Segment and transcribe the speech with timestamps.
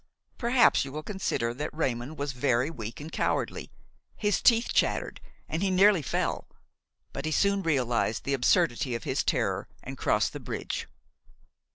[0.39, 3.69] Perhaps you will consider that Raymon was very weak and cowardly;
[4.15, 6.47] his teeth chattered and he nearly fell;
[7.13, 10.87] but he soon realized the absurdity of his terror and crossed the bridge.